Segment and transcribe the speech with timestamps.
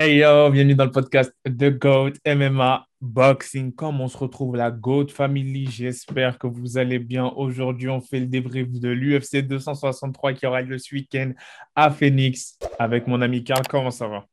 [0.00, 3.74] Hey yo, bienvenue dans le podcast The GOAT MMA Boxing.
[3.74, 7.26] Comme on se retrouve la GOAT Family, j'espère que vous allez bien.
[7.26, 11.32] Aujourd'hui, on fait le débrief de l'UFC 263 qui aura lieu ce week-end
[11.76, 13.68] à Phoenix avec mon ami Carl.
[13.68, 14.26] Comment ça va?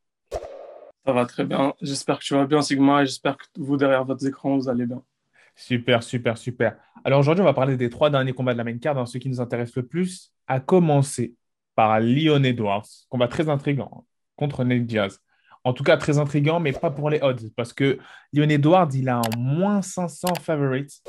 [1.06, 1.74] Ça va très bien.
[1.82, 4.86] J'espère que tu vas bien, Sigma, et j'espère que vous, derrière votre écran, vous allez
[4.86, 5.04] bien.
[5.58, 6.78] Super, super, super.
[7.04, 9.20] Alors aujourd'hui, on va parler des trois derniers combats de la main card, dans ceux
[9.20, 11.34] qui nous intéressent le plus, à commencer
[11.76, 14.06] par Leon Edwards, combat très intriguant
[14.38, 15.20] contre Nate Diaz.
[15.70, 18.00] En tout cas, très intriguant, mais pas pour les odds, parce que
[18.34, 21.04] Leon Edwards, il a moins 500 favorites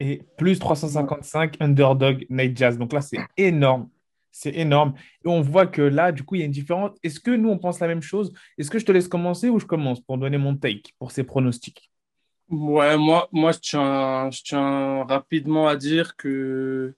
[0.00, 2.78] et plus 355 underdog Nate Diaz.
[2.78, 3.88] Donc là, c'est énorme.
[4.32, 4.94] C'est énorme.
[5.24, 6.98] Et on voit que là, du coup, il y a une différence.
[7.04, 8.32] Est-ce que nous, on pense la même chose?
[8.58, 11.22] Est-ce que je te laisse commencer ou je commence pour donner mon take pour ces
[11.22, 11.88] pronostics?
[12.50, 16.96] Ouais, moi, moi je, tiens, je tiens rapidement à dire que,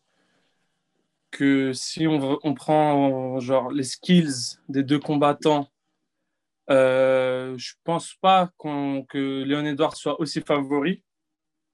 [1.30, 5.68] que si on, on prend genre, les skills des deux combattants
[6.70, 11.02] euh, je pense pas que Léon Edouard soit aussi favori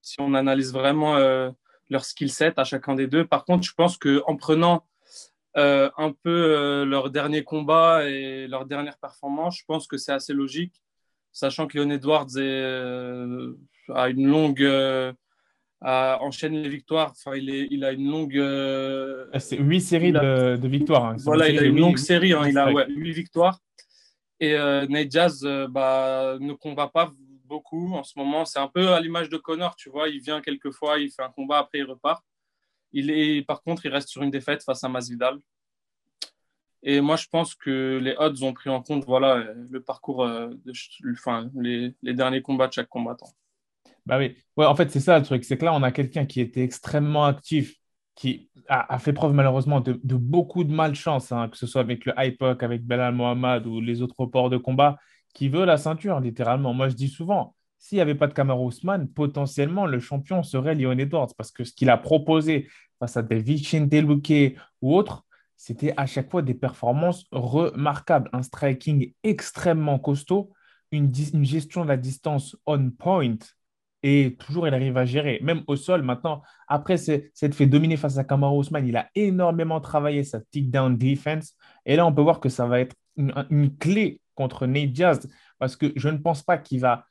[0.05, 1.50] si on analyse vraiment euh,
[1.89, 3.25] leur skill set à chacun des deux.
[3.27, 4.87] Par contre, je pense qu'en prenant
[5.56, 10.12] euh, un peu euh, leur dernier combat et leur dernière performance, je pense que c'est
[10.12, 10.83] assez logique,
[11.33, 12.37] sachant que Léon Edwards
[13.89, 15.15] a une longue.
[15.81, 17.12] enchaîne les victoires.
[17.12, 18.34] Enfin, il, est, il a une longue.
[19.39, 21.06] C'est huit séries de, victoires.
[21.06, 21.17] Hein.
[21.20, 22.34] Voilà, il a une longue série.
[22.34, 22.47] Hein.
[22.47, 23.61] il a huit victoires.
[24.40, 27.12] Et euh, euh, bah, ne combat pas
[27.44, 28.44] beaucoup en ce moment.
[28.44, 30.08] C'est un peu à l'image de Connor, tu vois.
[30.08, 32.24] Il vient quelques fois, il fait un combat, après il repart.
[32.92, 35.38] Il est, par contre, il reste sur une défaite face à Masvidal.
[36.82, 40.50] Et moi, je pense que les odds ont pris en compte voilà, le parcours, euh,
[40.66, 40.72] de,
[41.12, 43.32] enfin, les, les, derniers combats de chaque combattant.
[44.04, 45.44] Bah oui, ouais, en fait, c'est ça le truc.
[45.44, 47.74] C'est que là, on a quelqu'un qui était extrêmement actif
[48.14, 52.12] qui a, fait preuve malheureusement de, beaucoup de malchance, hein, que ce soit avec le
[52.16, 54.98] IPOC, avec Belal Mohamed ou les autres ports de combat,
[55.34, 56.72] qui veut la ceinture, littéralement.
[56.72, 60.74] Moi, je dis souvent, s'il n'y avait pas de Kamaru Ousmane, potentiellement, le champion serait
[60.74, 62.69] Leon Edwards, parce que ce qu'il a proposé
[63.00, 65.24] face à des Vicente Luque ou autres,
[65.56, 70.53] c'était à chaque fois des performances remarquables, un striking extrêmement costaud,
[70.92, 73.36] une, une gestion de la distance on point
[74.06, 75.38] et toujours, il arrive à gérer.
[75.42, 79.81] Même au sol, maintenant, après s'être fait dominer face à Kamaru Ousmane, il a énormément
[79.81, 81.56] travaillé sa tick-down defense.
[81.87, 85.26] Et là, on peut voir que ça va être une, clé contre Nate Diaz
[85.59, 87.06] parce que je ne pense pas qu'il va.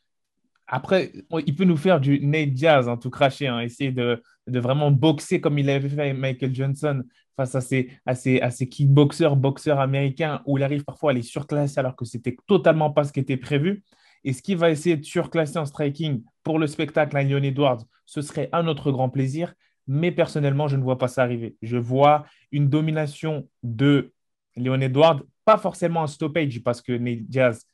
[0.67, 1.11] Après,
[1.47, 5.41] il peut nous faire du Nate Diaz, en tout craché, hein, essayer de, vraiment boxer
[5.41, 7.01] comme il avait fait Michael Johnson
[7.35, 7.61] face à
[8.51, 12.91] ces kickboxers, boxeurs américains, où il arrive parfois à les surclasser alors que c'était totalement
[12.91, 13.83] pas ce qui était prévu.
[14.23, 17.83] Et ce qui va essayer de surclasser en striking pour le spectacle à Leon Edwards,
[18.05, 19.53] ce serait un autre grand plaisir.
[19.87, 21.57] Mais personnellement, je ne vois pas ça arriver.
[21.61, 24.13] Je vois une domination de
[24.55, 27.65] Leon Edwards, pas forcément un stoppage parce que Nate Diaz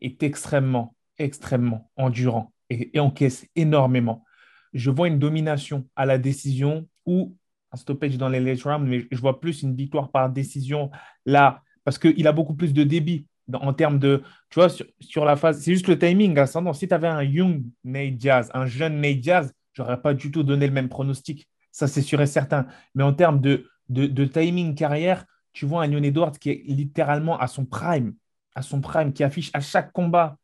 [0.00, 4.24] est extrêmement, extrêmement endurant et, encaisse énormément.
[4.72, 7.36] Je vois une domination à la décision ou
[7.72, 10.90] un stoppage dans les late rounds, mais je vois plus une victoire par décision
[11.26, 14.68] là parce qu'il a beaucoup plus de débit en termes de, tu vois,
[15.00, 16.72] sur, la phase, c'est juste le timing ascendant.
[16.72, 20.42] Si tu avais un young Nate Diaz, un jeune Nate Diaz, j'aurais pas du tout
[20.42, 21.48] donné le même pronostic.
[21.70, 22.66] Ça, c'est sûr et certain.
[22.94, 27.38] Mais en termes de, de, timing carrière, tu vois un Leon Edwards qui est littéralement
[27.38, 28.14] à son prime,
[28.54, 30.38] à son prime, qui affiche à chaque combat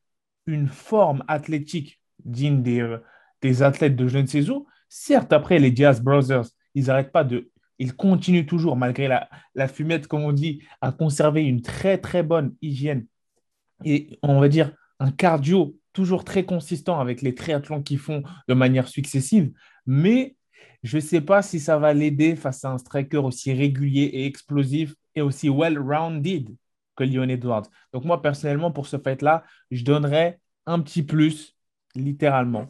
[0.47, 2.99] une forme athlétique digne des, euh,
[3.43, 4.67] des athlètes de je ne sais où.
[4.89, 10.07] Certes, après, les Diaz Brothers, ils n'arrêtent pas de il continue toujours, malgré la, fumette,
[10.07, 13.07] comme on dit, à conserver une très, très bonne hygiène
[13.85, 18.55] et, on va dire, un cardio toujours très consistant avec les triathlons qu'ils font de
[18.55, 19.53] manière successive.
[19.87, 20.37] Mais
[20.83, 24.27] je ne sais pas si ça va l'aider face à un striker aussi régulier et
[24.27, 26.55] explosif et aussi well-rounded
[26.97, 27.67] que Leon Edwards.
[27.93, 31.57] Donc moi, personnellement, pour ce fait-là, je donnerais un petit plus,
[31.95, 32.69] littéralement,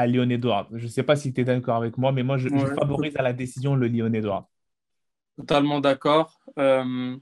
[0.00, 0.68] à Leon Edwards.
[0.72, 3.22] Je ne sais pas si tu es d'accord avec moi, mais moi, je, favorise à
[3.22, 4.48] la décision le Leon Edwards.
[5.36, 6.40] Totalement d'accord.
[6.58, 7.16] Euh,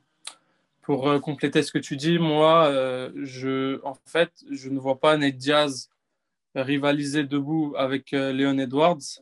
[0.82, 4.98] pour euh, compléter ce que tu dis, moi, euh, je, en fait, je ne vois
[5.00, 5.90] pas Nate Diaz
[6.54, 9.20] rivaliser debout avec Leon Edwards.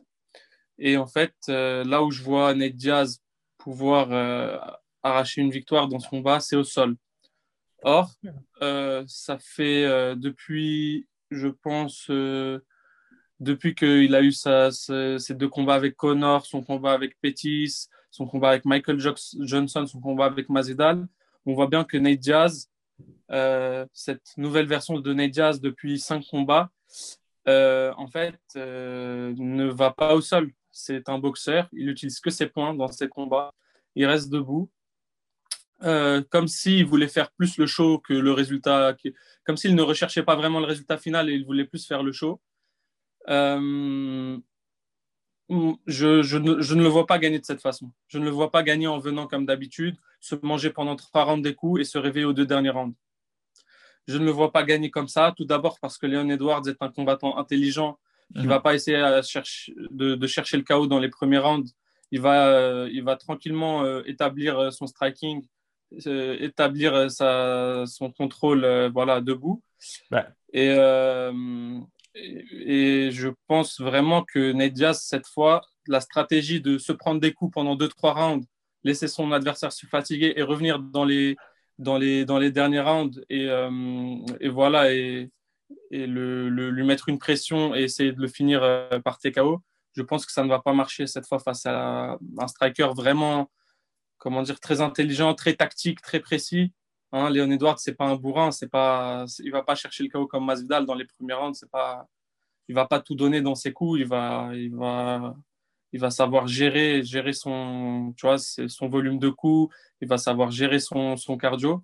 [0.79, 3.21] Et en fait, là où je vois Nate Diaz
[3.57, 4.11] pouvoir
[5.03, 6.95] arracher une victoire dans ce combat, c'est au sol.
[7.83, 8.11] Or,
[9.07, 12.09] ça fait depuis, je pense,
[13.39, 18.49] depuis qu'il a eu ses deux combats avec Connor, son combat avec Pettis, son combat
[18.49, 21.07] avec Michael Johnson, son combat avec Mazedal,
[21.45, 22.69] on voit bien que Nate Diaz,
[23.31, 26.69] euh, cette nouvelle version de Nate Diaz depuis cinq combats,
[27.47, 30.51] euh, en fait, euh, ne va pas au sol.
[30.71, 33.53] C'est un boxeur, il n'utilise que ses points dans ses combats,
[33.95, 34.69] il reste debout.
[36.31, 38.95] comme s'il voulait faire plus le show que le résultat,
[39.45, 42.11] comme s'il ne recherchait pas vraiment le résultat final et il voulait plus faire le
[42.11, 42.41] show.
[43.29, 44.37] Euh,
[45.49, 47.91] je, je, ne, je, ne, le vois pas gagner de cette façon.
[48.07, 51.41] Je ne le vois pas gagner en venant comme d'habitude, se manger pendant trois rounds
[51.41, 52.95] des coups et se réveiller aux deux derniers rounds.
[54.07, 55.33] Je ne le vois pas gagner comme ça.
[55.35, 57.97] Tout d'abord parce que Leon Edwards est un combattant intelligent
[58.33, 58.49] qui ne mhm.
[58.49, 61.71] va pas essayer à chercher, de, de, chercher le chaos dans les premiers rounds.
[62.11, 65.45] Il va, euh, il va tranquillement euh, établir son striking,
[65.91, 69.61] établir sa, son contrôle voilà, debout.
[70.53, 70.75] Et,
[72.51, 77.53] et, je pense vraiment que Diaz, cette fois, la stratégie de se prendre des coups
[77.53, 78.47] pendant 2-3 rounds,
[78.83, 81.35] laisser son adversaire se fatiguer et revenir dans les,
[81.77, 83.47] dans les, dans les derniers rounds et,
[84.39, 85.29] et voilà, et,
[85.91, 89.61] et le, lui mettre une pression et essayer de le finir euh, par TKO,
[89.95, 93.49] je pense que ça ne va pas marcher cette fois face à un striker vraiment,
[94.17, 96.71] comment dire, très intelligent, très tactique, très précis.
[97.11, 100.27] Hein, Léon Edwards, c'est pas un bourrin, c'est pas, il va pas chercher le KO
[100.27, 101.57] comme Masvidal dans les premiers rounds.
[101.57, 102.07] C'est pas,
[102.67, 103.99] il va pas tout donner dans ses coups.
[104.01, 105.35] Il va, il va,
[105.93, 109.73] il va savoir gérer, gérer son, tu vois, son volume de coups.
[110.01, 111.83] Il va savoir gérer son, son cardio.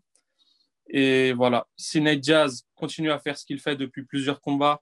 [0.87, 4.81] Et voilà, si Nate Diaz continue à faire ce qu'il fait depuis plusieurs combats,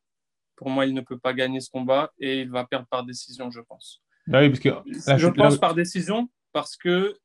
[0.55, 3.51] pour moi, il ne peut pas gagner ce combat et il va perdre par décision,
[3.51, 4.01] je pense.
[4.27, 7.17] Bah oui, parce que je pense par décision parce que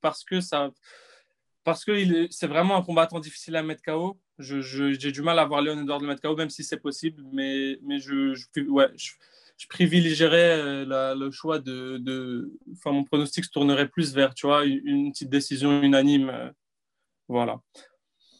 [0.00, 0.70] parce que ça
[1.66, 4.16] parce que c'est vraiment un combattant difficile à mettre KO.
[4.38, 7.80] J'ai du mal à voir Léon Edouard le mettre KO, même si c'est possible, mais,
[7.82, 13.50] mais je, je, ouais, je, privilégierais euh, le choix de, de, Enfin, mon pronostic se
[13.50, 16.50] tournerait plus vers, tu vois, une, une petite décision unanime euh,
[17.26, 17.58] voilà.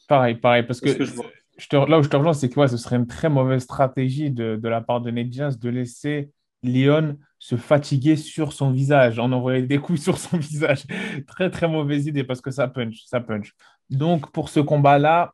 [0.06, 2.94] Pareil, pareil, parce que, je te, là où je te rejoins, c'est que ce serait
[2.94, 6.30] une très mauvaise stratégie de, de la part de Nate de laisser
[6.62, 10.84] Lyon se fatiguer sur son visage, en envoyant des coups sur son visage.
[11.28, 13.54] très, très mauvaise idée parce que ça punch, ça punch.
[13.88, 15.32] Donc, pour ce combat-là,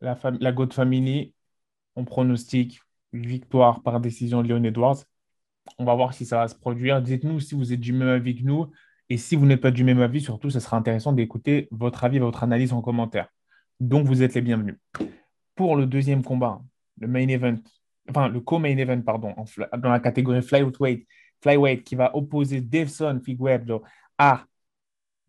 [0.00, 1.32] la, God Family,
[1.94, 2.80] on pronostique
[3.12, 5.04] victoire par décision de Leon Edwards.
[5.78, 7.00] On va voir si ça va se produire.
[7.00, 8.72] Dites-nous si vous êtes du même avis que nous.
[9.08, 12.18] Et si vous n'êtes pas du même avis, surtout, ce sera intéressant d'écouter votre avis,
[12.18, 13.28] votre analyse en commentaire.
[13.78, 14.76] Donc, vous êtes les bienvenus.
[15.54, 16.60] Pour le deuxième combat,
[17.00, 17.58] le main event,
[18.10, 19.36] enfin, le co-main event, pardon,
[19.78, 21.06] dans la catégorie flyweight,
[21.40, 23.82] flyweight qui va opposer Devson Figueredo
[24.18, 24.44] à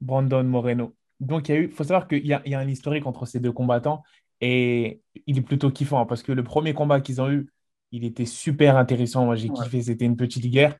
[0.02, 0.96] Brandon Moreno.
[1.20, 4.04] Donc, il faut savoir qu'il y, a un historique entre ces deux combattants
[4.42, 7.50] et il est plutôt kiffant parce que le premier combat qu'ils ont eu,
[7.92, 9.26] il était super intéressant.
[9.26, 10.78] Moi, j'ai kiffé, c'était une petite guerre.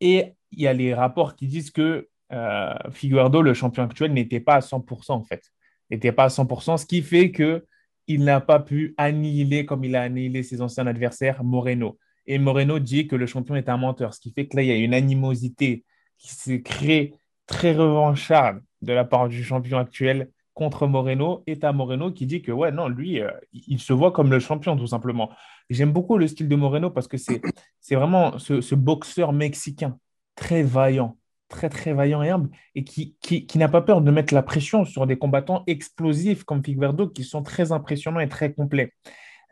[0.00, 4.40] Et il y a les rapports qui disent que euh, Figueredo, le champion actuel, n'était
[4.40, 5.42] pas à 100% en fait.
[5.90, 7.66] N'était pas à 100%, ce qui fait que
[8.06, 11.98] il n'a pas pu annihiler comme il a annihilé ses anciens adversaires, Moreno.
[12.26, 14.68] Et Moreno dit que le champion est un menteur, ce qui fait que là, il
[14.68, 15.84] y a une animosité
[16.18, 17.14] qui s'est créée
[17.46, 21.42] très revancharde de la part du champion actuel contre Moreno.
[21.46, 24.38] Et à Moreno qui dit que, ouais, non, lui, euh, il se voit comme le
[24.38, 25.30] champion, tout simplement.
[25.70, 29.98] J'aime beaucoup le style de Moreno parce que c'est vraiment ce boxeur mexicain,
[30.36, 31.16] très vaillant,
[31.52, 34.84] très très vaillant et humble et qui, qui, n'a pas peur de mettre la pression
[34.84, 38.92] sur des combattants explosifs comme Figueredo qui sont très impressionnants et très complets.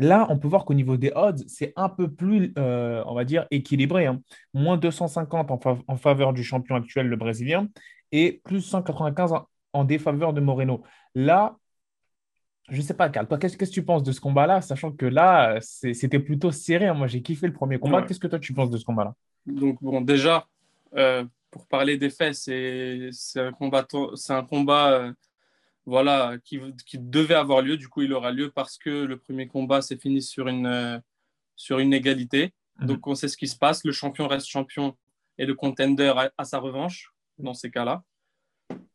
[0.00, 3.24] Là, on peut voir qu'au niveau des odds, c'est un peu plus, euh, on va
[3.24, 4.06] dire, équilibré.
[4.06, 4.22] Hein.
[4.54, 7.68] Moins 250 en, faveur du champion actuel, le Brésilien,
[8.10, 9.34] et plus 195
[9.74, 10.82] en, défaveur de Moreno.
[11.14, 11.58] Là,
[12.70, 15.58] je ne sais pas, Carl, qu'est-ce que tu penses de ce combat-là, sachant que là,
[15.60, 16.86] c'était plutôt serré.
[16.86, 16.94] Hein.
[16.94, 18.00] Moi, j'ai kiffé le premier combat.
[18.00, 19.14] Qu'est-ce que toi, tu penses de ce combat-là?
[19.44, 20.46] Donc, bon, déjà,
[20.96, 23.50] euh, pour parler des faits, c'est un,
[24.14, 25.12] c'est un combat euh,
[25.90, 27.76] voilà, qui, qui, devait avoir lieu.
[27.76, 30.98] Du coup, il aura lieu parce que le premier combat s'est fini sur une, euh,
[31.56, 32.54] sur une égalité.
[32.78, 32.86] Mhm.
[32.86, 33.84] Donc, on sait ce qui se passe.
[33.84, 34.96] Le champion reste champion
[35.36, 38.04] et le contender a, sa revanche dans ces cas-là.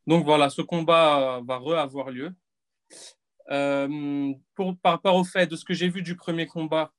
[0.07, 2.33] Donc, voilà, ce combat va re-avoir lieu.
[3.51, 6.93] Euh, pour, par rapport au fait de ce que j'ai vu du premier combat,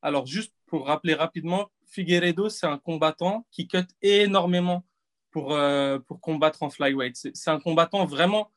[0.00, 4.86] alors juste pour rappeler rapidement, Figueredo, c'est un combattant qui cut énormément
[5.30, 7.14] pour, euh, pour combattre en flyweight.
[7.34, 8.50] C'est un combattant vraiment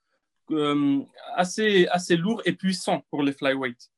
[0.51, 0.99] euh,
[1.35, 3.91] assez, assez lourd et puissant pour les flyweight.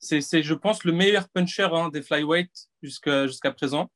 [0.00, 3.90] C'est, je pense, le meilleur puncher hein, des flyweight jusqu'à présent.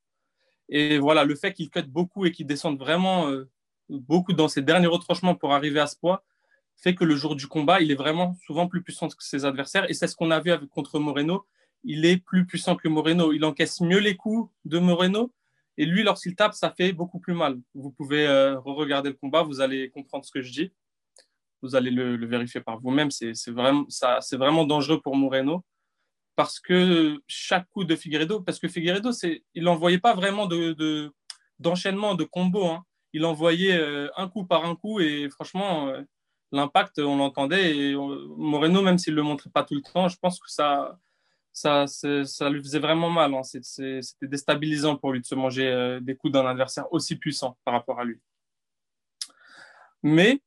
[0.68, 3.48] Et voilà, le fait qu'il cut beaucoup et qu'il descende vraiment euh,
[3.88, 6.24] beaucoup dans ses derniers retranchements pour arriver à ce poids
[6.74, 9.88] fait que le jour du combat, il est vraiment souvent plus puissant que ses adversaires.
[9.88, 11.46] Et c'est ce qu'on a vu avec, contre Moreno
[11.84, 13.32] il est plus puissant que Moreno.
[13.32, 15.32] Il encaisse mieux les coups de Moreno.
[15.78, 17.58] Et lui, lorsqu'il tape, ça fait beaucoup plus mal.
[17.74, 20.72] Vous pouvez euh, re-regarder le combat, vous allez comprendre ce que je dis.
[21.62, 23.10] Vous allez le, vérifier par vous-même.
[23.10, 23.86] C'est vraiment,
[24.32, 25.64] vraiment dangereux pour Moreno.
[26.34, 29.10] Parce que chaque coup de Figueredo, parce que Figueredo,
[29.54, 30.48] il n'envoyait pas vraiment
[31.58, 32.66] d'enchaînement, de, de combo.
[32.66, 32.84] Hein.
[33.12, 36.00] Il envoyait euh, un coup par un coup et franchement, euh,
[36.50, 37.76] l'impact, on l'entendait.
[37.76, 40.98] Et Moreno, même s'il ne le montrait pas tout le temps, je pense que ça,
[41.52, 43.34] ça, ça lui faisait vraiment mal.
[43.34, 43.42] Hein.
[43.42, 47.74] C'était déstabilisant pour lui de se manger euh, des coups d'un adversaire aussi puissant par
[47.74, 48.20] rapport à lui.
[50.02, 50.40] Mais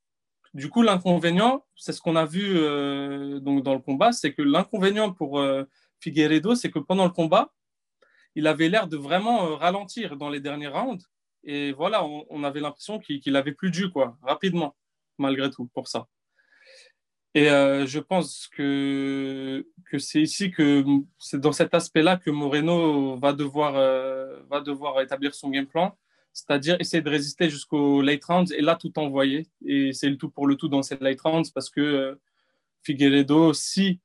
[0.56, 4.42] du coup, l'inconvénient, c'est ce qu'on a vu euh, donc dans le combat, c'est que
[4.42, 5.66] l'inconvénient pour euh,
[6.00, 7.52] Figueredo, c'est que pendant le combat,
[8.36, 11.06] il avait l'air de vraiment ralentir dans les derniers rounds.
[11.44, 14.76] Et voilà, on, avait l'impression qu'il qu avait plus de quoi, rapidement,
[15.18, 16.08] malgré tout, pour ça.
[17.34, 20.86] Et euh, je pense que, que c'est ici que
[21.20, 25.98] c'est dans cet aspect-là que Moreno va devoir, euh, va devoir établir son game plan,
[26.36, 29.48] c'est-à-dire essayer de résister jusqu'au late rounds et là tout envoyer.
[29.66, 32.16] Et c'est le tout pour le tout dans cette late rounds parce que euh,
[32.84, 34.00] Figueredo, si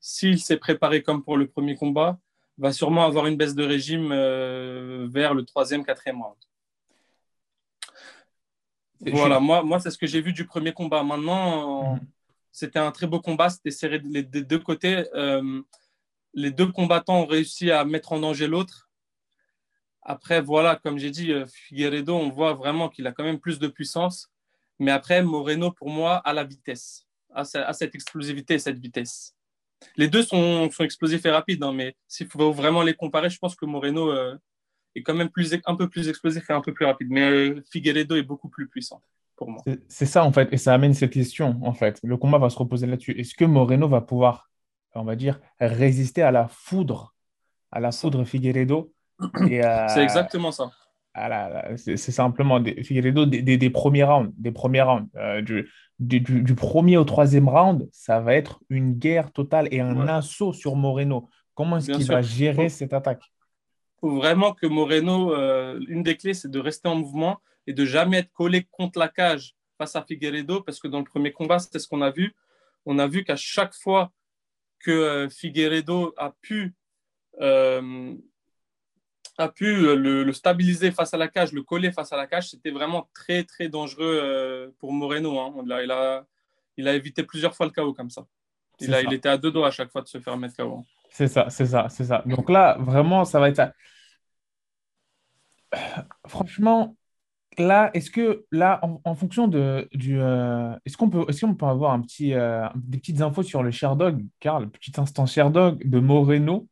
[0.00, 2.18] s'il s'est préparé comme pour le premier combat,
[2.58, 4.08] va sûrement avoir une baisse de régime
[5.08, 6.36] vers le troisième, quatrième round.
[9.00, 11.02] Voilà, moi, moi c'est ce que j'ai vu du premier combat.
[11.02, 12.00] Maintenant, mhm.
[12.56, 15.04] C'était un très beau combat, c'était serré des deux côtés.
[15.14, 15.60] Euh,
[16.32, 18.85] les deux combattants ont réussi à mettre en danger l'autre.
[20.08, 23.58] Après, voilà, comme j'ai dit, euh, Figueredo, on voit vraiment qu'il a quand même plus
[23.58, 24.30] de puissance.
[24.78, 29.34] Mais après, Moreno, pour moi, a la vitesse, a, cette explosivité cette vitesse.
[29.96, 33.38] Les deux sont, sont explosifs et rapides, hein, mais s'il faut vraiment les comparer, je
[33.38, 34.36] pense que Moreno euh,
[34.94, 37.08] est quand même plus, un peu plus explosif et un peu plus rapide.
[37.10, 39.02] Mais Figueredo est beaucoup plus puissant.
[39.88, 41.98] C'est ça, en fait, et ça amène cette question, en fait.
[42.04, 43.18] Le combat va se reposer là-dessus.
[43.18, 44.50] Est-ce que Moreno va pouvoir,
[44.94, 47.12] on va dire, résister à la foudre,
[47.72, 48.94] à la foudre Figueredo?
[49.38, 50.70] C'est exactement ça.
[51.76, 55.08] C'est simplement des, Figueredo des, premiers rounds, des premiers rounds.
[55.16, 55.42] Euh,
[55.98, 60.76] du, premier au troisième round, ça va être une guerre totale et un assaut sur
[60.76, 61.28] Moreno.
[61.54, 63.22] Comment est-ce qu'il va gérer cette attaque?
[64.00, 67.84] faut vraiment que Moreno, euh, une des clés, c'est de rester en mouvement et de
[67.84, 71.58] jamais être collé contre la cage face à Figueredo, parce que dans le premier combat,
[71.58, 72.34] c'était ce qu'on a vu.
[72.84, 74.12] On a vu qu'à chaque fois
[74.78, 76.74] que euh, Figueredo a pu,
[77.40, 78.14] euh,
[79.38, 82.70] a pu le, stabiliser face à la cage, le coller face à la cage, c'était
[82.70, 85.38] vraiment très, très dangereux pour Moreno.
[85.38, 85.54] Hein.
[85.64, 86.24] Il, a,
[86.76, 88.26] il a évité plusieurs fois le chaos comme ça.
[88.80, 90.84] Il, a, il était à deux doigts à chaque fois de se faire mettre KO.
[91.10, 92.22] C'est ça, c'est ça, c'est ça.
[92.26, 93.72] Donc là, vraiment, ça va être ça.
[96.26, 96.96] Franchement,
[97.58, 101.66] là, est-ce que là, en, fonction de du, euh, est-ce qu'on peut, est-ce qu'on peut
[101.66, 105.88] avoir un petit, euh, des petites infos sur le Sherdog, car le petit instant Sherdog
[105.88, 106.68] de Moreno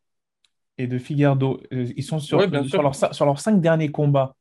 [0.77, 4.35] et de Figueredo, euh, ils sont sur, sur, leur, sur leurs cinq derniers combats.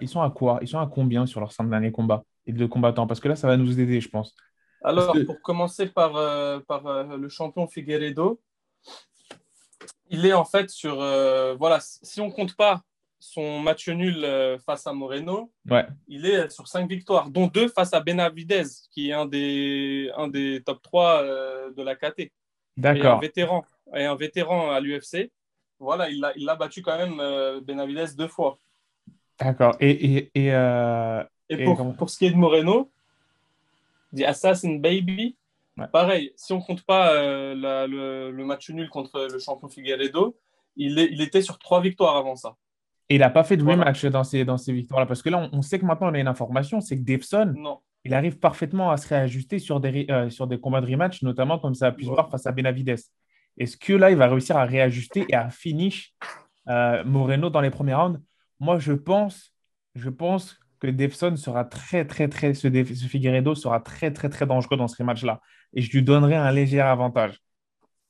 [0.00, 0.58] ils sont à quoi?
[0.62, 3.06] Ils sont à combien sur leurs cinq derniers combats et de combattants?
[3.06, 4.34] Parce que là, ça va nous aider, je pense.
[4.82, 6.12] Alors, pour commencer par,
[6.64, 8.40] par le champion Figueredo,
[10.10, 10.96] il est en fait sur.
[11.58, 12.82] voilà, si on compte pas
[13.20, 15.52] son match nul euh, face à Moreno,
[16.06, 20.28] il est sur 5 victoires, dont 2 face à Benavidez, qui est un des, un
[20.28, 22.30] des top 3 euh, de la KT.
[22.76, 23.04] D'accord.
[23.04, 23.64] Et un vétéran,
[23.94, 25.30] et un vétéran à l'UFC.
[25.78, 28.58] Voilà, il l'a il a battu quand même euh, Benavidez deux fois.
[29.38, 29.76] D'accord.
[29.78, 32.90] Et, et, et, pour, pour, ce qui est de Moreno,
[34.12, 35.36] dit Assassin Baby,
[35.92, 40.36] pareil, si on compte pas le, le, match nul contre le champion Figueredo,
[40.74, 42.56] il, est, il était sur 3 victoires avant ça.
[43.08, 45.06] Et il n'a pas fait de rematch dans ces, dans ces victoires-là.
[45.06, 47.54] Parce que là, on, sait que maintenant, on a une information, c'est que Devson,
[48.04, 51.58] il arrive parfaitement à se réajuster sur des, euh, sur des combats de rematch, notamment
[51.58, 52.96] comme ça a pu se voir face à Benavides.
[53.58, 56.14] Est-ce que là, il va réussir à réajuster et à finish
[56.68, 58.20] euh, Moreno dans les premiers rounds?
[58.60, 59.52] Moi, je pense,
[59.94, 64.76] je pense que Devson sera très, très, très, ce, Figueredo sera très, très, très dangereux
[64.76, 65.40] dans ce rematch-là.
[65.74, 67.40] Et je lui donnerai un léger avantage.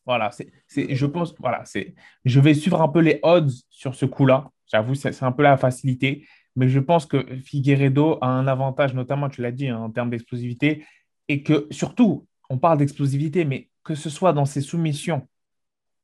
[0.05, 4.07] Voilà, c'est, je pense, voilà, c'est, je vais suivre un peu les odds sur ce
[4.07, 4.50] coup-là.
[4.71, 6.26] J'avoue, c'est un peu la facilité.
[6.57, 10.11] Mais je pense que Figueredo a un avantage, notamment, tu l'as dit, hein, en termes
[10.11, 10.85] d'explosivité.
[11.28, 15.26] Et que surtout, on parle d'explosivité, mais que ce soit dans ses soumissions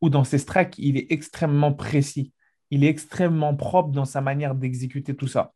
[0.00, 2.32] ou dans ses strikes, il est extrêmement précis.
[2.70, 5.52] Il est extrêmement propre dans sa manière d'exécuter tout ça.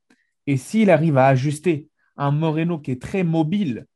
[0.47, 3.87] Et s'il arrive à ajuster un Moreno qui est très mobile,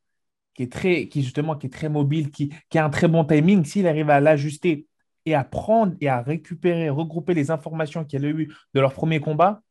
[0.53, 3.23] qui est très, qui justement, qui est très mobile, qui, qui a un très bon
[3.25, 4.87] timing, s'il arrive à l'ajuster
[5.25, 9.19] et à prendre et à récupérer, regrouper les informations qu'il a eues de leur premier
[9.19, 9.61] combat,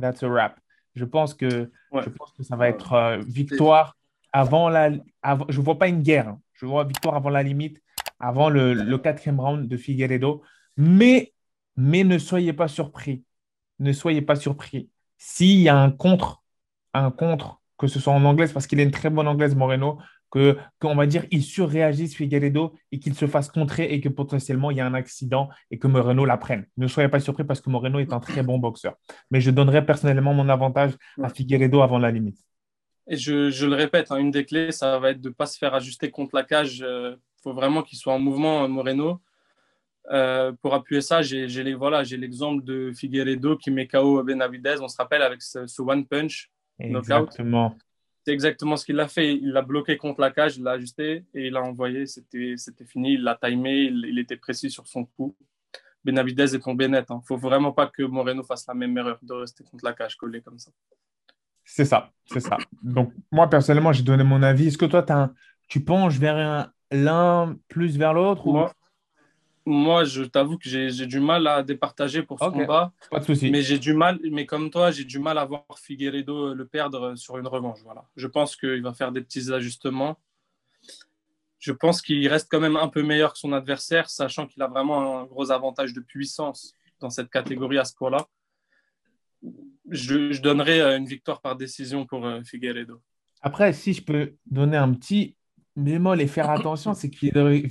[0.00, 0.58] that's a wrap.
[0.94, 3.96] Je pense que, je pense que ça va être euh, victoire
[4.32, 4.90] avant la.
[4.90, 6.28] je ne vois pas une guerre.
[6.28, 6.40] Hein.
[6.54, 7.80] Je vois victoire avant la limite,
[8.24, 10.42] avant le, quatrième round de Figueredo.
[10.76, 11.34] Mais,
[11.76, 13.22] mais ne soyez pas surpris.
[13.78, 14.88] Ne soyez pas surpris.
[15.18, 16.42] S'il y a un contre,
[16.94, 19.98] un contre, que ce soit en anglaise, parce qu'il est une très bonne anglaise, Moreno,
[20.30, 24.70] que qu'on va dire il surréagisse Figueredo et qu'il se fasse contrer et que potentiellement
[24.70, 26.66] il y a un accident et que Moreno la prenne.
[26.76, 28.94] Ne soyez pas surpris parce que Moreno est un très bon boxeur.
[29.30, 32.38] Mais je donnerais personnellement mon avantage à Figueredo avant la limite.
[33.06, 35.44] Et je, je le répète, hein, une des clés, ça va être de ne pas
[35.44, 36.82] se faire ajuster contre la cage.
[36.82, 39.20] Euh, faut vraiment qu'il soit en mouvement, Moreno.
[40.10, 44.76] Euh, pour appuyer ça, j'ai voilà, l'exemple de Figueredo qui met KO Benavidez.
[44.80, 46.50] On se rappelle avec ce, ce one punch.
[46.80, 47.76] Exactement.
[48.24, 49.34] C'est exactement ce qu'il a fait.
[49.34, 52.06] Il l'a bloqué contre la cage, il l'a ajusté et il l'a envoyé.
[52.06, 53.14] C'était fini.
[53.14, 53.84] Il l'a timé.
[53.84, 55.36] Il, il, était précis sur son coup.
[56.04, 57.06] Benavidez est tombé net.
[57.08, 57.20] Il hein.
[57.22, 60.16] ne faut vraiment pas que Moreno fasse la même erreur de rester contre la cage
[60.16, 60.70] collé comme ça.
[61.66, 62.58] C'est ça, c'est ça.
[62.82, 64.68] Donc, moi, personnellement, j'ai donné mon avis.
[64.68, 65.30] Est-ce que toi, as
[65.66, 68.72] tu penches vers l'un plus vers l'autre moi,
[69.66, 72.92] moi, je t'avoue que j'ai du mal à départager pour ce combat.
[73.10, 73.50] Pas de souci.
[73.50, 77.14] Mais j'ai du mal, mais comme toi, j'ai du mal à voir Figueredo le perdre
[77.16, 77.78] sur une revanche.
[77.82, 78.04] Voilà.
[78.14, 80.18] Je pense qu'il va faire des petits ajustements.
[81.58, 84.66] Je pense qu'il reste quand même un peu meilleur que son adversaire, sachant qu'il a
[84.66, 88.28] vraiment un gros avantage de puissance dans cette catégorie à ce point-là
[89.90, 93.00] je, donnerais euh, une victoire par décision pour euh, Figueredo.
[93.42, 95.36] Après, si je peux donner un petit
[95.76, 97.16] bémol et faire attention, c'est que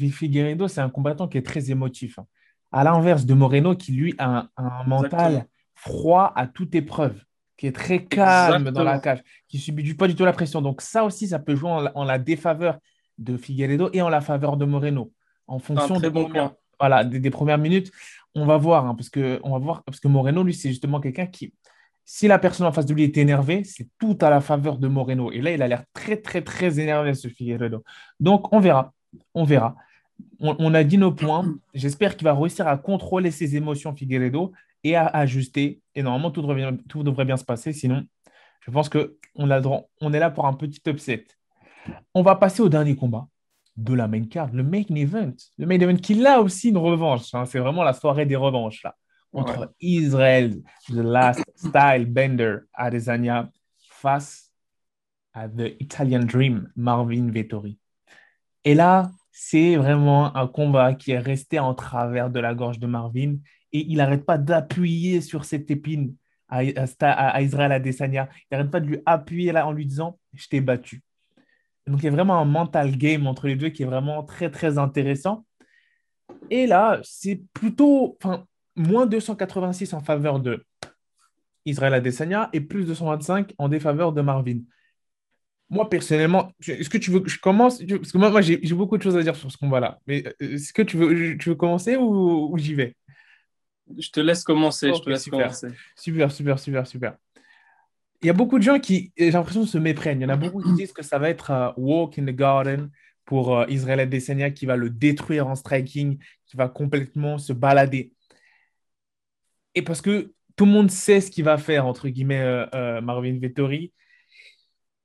[0.09, 2.19] Figueredo, c'est un combattant qui est très émotif.
[2.19, 2.25] Hein.
[2.71, 5.45] À l'inverse de Moreno, qui lui a un, mental
[5.75, 7.23] froid à toute épreuve,
[7.57, 10.61] qui est très calme dans la cage, qui subit pas du tout la pression.
[10.61, 12.79] Donc ça aussi, ça peut jouer en, la défaveur
[13.17, 15.11] de Figueredo et en la faveur de Moreno.
[15.45, 17.91] En fonction des, premières, voilà, des, premières minutes,
[18.33, 20.99] on va voir, hein, parce que on va voir, parce que Moreno, lui, c'est justement
[20.99, 21.53] quelqu'un qui,
[22.05, 24.87] si la personne en face de lui est énervée, c'est tout à la faveur de
[24.87, 25.31] Moreno.
[25.31, 27.83] Et là, il a l'air très, très, très énervé, ce Figueredo.
[28.19, 28.93] Donc, on verra.
[29.33, 29.75] On verra.
[30.39, 31.55] On, a dit nos points.
[31.73, 34.51] J'espère qu'il va réussir à contrôler ses émotions, Figueredo,
[34.83, 35.81] et à ajuster.
[35.95, 36.41] Et normalement, tout
[37.03, 37.71] devrait, bien se passer.
[37.71, 38.05] Sinon,
[38.61, 41.25] je pense qu'on on est là pour un petit upset.
[42.13, 43.27] On va passer au dernier combat
[43.75, 45.33] de la main card, le main event.
[45.57, 47.33] Le main event qui a aussi une revanche.
[47.33, 47.45] Hein.
[47.45, 48.95] C'est vraiment la soirée des revanches, là
[49.33, 53.49] entre Israël, The Last Style Bender, Adesanya,
[53.89, 54.51] face
[55.33, 57.79] à The Italian Dream, Marvin Vettori.
[58.63, 62.87] Et là, c'est vraiment un combat qui est resté en travers de la gorge de
[62.87, 63.37] Marvin
[63.71, 66.15] et il n'arrête pas d'appuyer sur cette épine
[66.47, 66.61] à,
[67.01, 68.29] à, Israël Adesanya.
[68.31, 71.01] Il n'arrête pas de lui appuyer là en lui disant Je t'ai battu.
[71.87, 74.51] Donc il y a vraiment un mental game entre les deux qui est vraiment très
[74.51, 75.45] très intéressant.
[76.49, 78.17] Et là, c'est plutôt,
[78.75, 80.65] moins 286 en faveur de
[81.65, 84.59] Israël Adesanya et plus 225 en défaveur de Marvin.
[85.69, 87.79] Moi, personnellement, est-ce que tu veux que je commence?
[87.79, 89.99] Parce que moi, moi j'ai beaucoup de choses à dire sur ce combat-là.
[90.05, 92.95] Mais euh, est-ce que tu veux, tu veux commencer ou, j'y vais?
[93.97, 94.93] Je te laisse commencer.
[94.93, 95.39] je te laisse super.
[95.39, 95.67] commencer.
[95.95, 97.15] Super, super, super, super.
[98.21, 100.21] Il y a beaucoup de gens qui, j'ai l'impression, se méprennent.
[100.21, 102.89] Il y en a beaucoup qui disent que ça va être walk in the garden
[103.25, 108.12] pour euh, Israël Adesanya qui va le détruire en striking, qui va complètement se balader
[109.75, 113.01] et parce que tout le monde sait ce qu'il va faire, entre guillemets, euh, euh,
[113.01, 113.93] Marvin Vettori.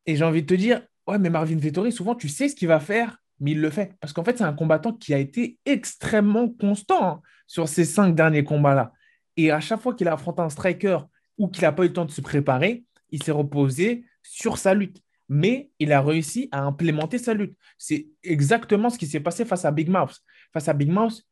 [0.06, 2.68] Et j'ai envie de te dire, ouais, mais Marvin Vettori, souvent, tu sais ce qu'il
[2.68, 3.94] va faire, mais il le fait.
[4.00, 8.14] Parce qu'en fait, c'est un combattant qui a été extrêmement constant hein, sur ces cinq
[8.14, 8.92] derniers combats-là.
[9.36, 10.98] Et à chaque fois qu'il a affronté un striker
[11.38, 14.74] ou qu'il n'a pas eu le temps de se préparer, il s'est reposé sur sa
[14.74, 15.00] lutte.
[15.28, 17.56] Mais il a réussi à implémenter sa lutte.
[17.76, 20.18] C'est exactement ce qui s'est passé face à Big Mouth.
[20.52, 21.22] Face à Big Mouth,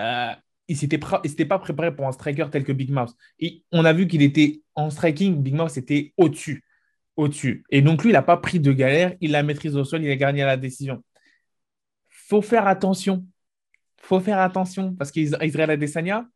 [0.00, 0.32] euh,
[0.68, 3.14] il s'était pas préparé pour un striker tel que Big Mouth.
[3.38, 6.62] Et on a vu qu'il était en striking, Big Mouth était au-dessus.
[7.16, 7.64] Au-dessus.
[7.70, 10.10] Et donc, lui, il n'a pas pris de galère, il l'a maîtrise au sol, il
[10.10, 11.02] a gagné la décision.
[12.08, 13.26] faut faire attention.
[14.00, 16.28] faut faire attention parce qu'Israël Adesanya,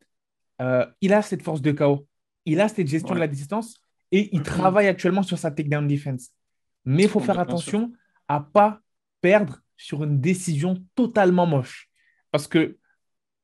[0.60, 2.06] euh, il a cette force de chaos.
[2.44, 6.30] Il a cette gestion de la distance et il travaille actuellement sur sa takedown defense.
[6.84, 7.92] Mais il faut faire attention
[8.28, 8.80] à ne pas
[9.20, 11.88] perdre sur une décision totalement moche.
[12.30, 12.78] Parce que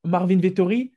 [0.03, 0.91] Marvin Vettori,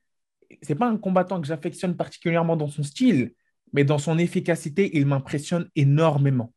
[0.61, 3.33] c'est pas un combattant que j'affectionne particulièrement dans son style,
[3.73, 6.53] mais dans son efficacité, il m'impressionne énormément.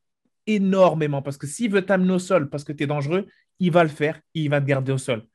[0.48, 1.22] Énormément.
[1.22, 3.28] Parce que s'il veut t'amener au sol parce que tu es dangereux,
[3.60, 5.26] il va le faire, il va te garder au sol.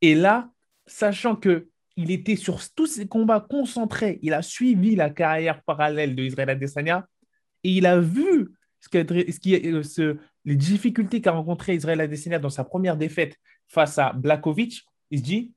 [0.00, 0.50] Et là,
[0.86, 6.16] sachant que il était sur tous ces combats concentrés, il a suivi la carrière parallèle
[6.16, 7.06] de Israël Adesanya
[7.62, 13.36] et il a vu ce, les difficultés qu'a rencontré Israël Adesanya dans sa première défaite
[13.68, 14.84] face à Blakovic.
[15.10, 15.52] Il se dit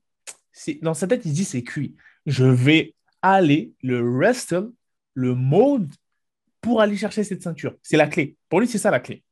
[0.82, 1.96] dans sa tête, il dit c'est cuit.
[2.26, 4.70] Je vais aller le wrestle,
[5.14, 5.92] le mode
[6.60, 7.74] pour aller chercher cette ceinture.
[7.82, 8.36] C'est la clé.
[8.48, 9.22] Pour lui, c'est ça la clé.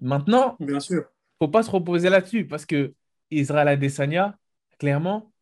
[0.00, 1.04] Maintenant, bien sûr,
[1.38, 2.94] faut pas se reposer là-dessus parce que
[3.30, 4.36] Israël Adesanya,
[4.78, 5.32] clairement,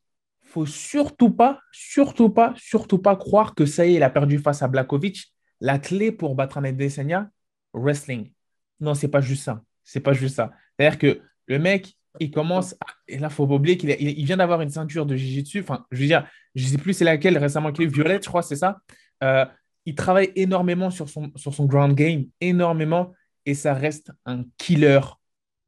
[0.42, 4.38] faut surtout pas, surtout pas, surtout pas croire que ça y est, il a perdu
[4.38, 5.32] face à Blakovic.
[5.60, 7.30] La clé pour battre un Adesanya,
[7.72, 8.32] wrestling.
[8.80, 9.62] Non, c'est pas juste ça.
[9.84, 10.52] C'est pas juste ça.
[10.78, 12.74] C'est-à-dire que le mec, il commence,
[13.08, 15.60] et là, il faut pas oublier qu'il il vient d'avoir une ceinture de Jiu-Jitsu.
[15.60, 18.28] Enfin, je veux dire, je ne sais plus c'est laquelle récemment qu'il est, Violette, je
[18.28, 18.78] crois, c'est ça.
[19.22, 19.44] Euh,
[19.84, 23.12] il travaille énormément sur son, sur son ground game, énormément.
[23.44, 25.00] et ça reste un killer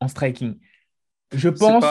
[0.00, 0.58] en striking.
[1.32, 1.84] Je pense.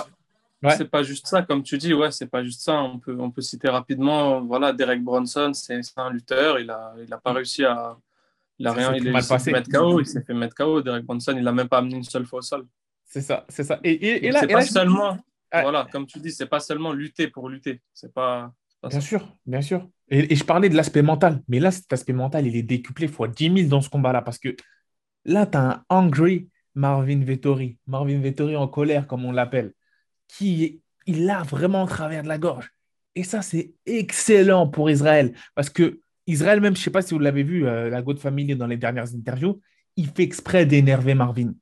[0.75, 2.81] C'est pas, juste ça, comme tu dis, ouais, c'est pas juste ça.
[2.81, 7.13] On peut, on peut citer rapidement, voilà, Derek Bronson, c'est un lutteur, il a, il
[7.13, 7.95] a pas réussi à,
[8.59, 10.81] il a rien, il, s'est fait mettre KO, il s'est fait mettre KO.
[10.81, 12.65] Derek Bronson, il l'a même pas amené une seule fois au sol.
[13.07, 13.79] C'est ça, c'est ça.
[13.83, 15.17] Et, et, là, pas seulement,
[15.51, 17.81] voilà, comme tu dis, c'est pas seulement lutter pour lutter.
[17.93, 18.53] C'est pas.
[18.83, 19.89] bien sûr, bien sûr.
[20.09, 23.27] Et, je parlais de l'aspect mental, mais là, cet aspect mental, il est décuplé fois
[23.27, 24.55] 10 000 dans ce combat-là parce que
[25.25, 29.73] là, tu as un angry Marvin Vettori, Marvin Vettori en colère, comme on l'appelle,
[30.27, 32.71] qui il a vraiment en travers de la gorge.
[33.15, 37.13] Et ça, c'est excellent pour Israël parce que Israël, même, je ne sais pas si
[37.13, 39.61] vous l'avez vu, euh, la God Family dans les dernières interviews,
[39.95, 41.53] il fait exprès d'énerver Marvin.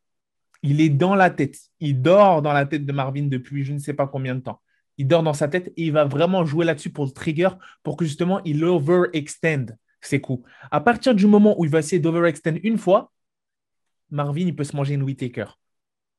[0.65, 1.57] Il est dans la tête.
[1.79, 4.61] Il dort dans la tête de Marvin depuis je ne sais pas combien de temps.
[4.97, 7.49] Il dort dans sa tête et il va vraiment jouer là-dessus pour le trigger
[7.83, 9.67] pour que justement il overextend
[10.01, 10.49] ses coups.
[10.71, 13.11] À partir du moment où il va essayer d'overextend une fois,
[14.09, 15.45] Marvin, il peut se manger une Whitaker.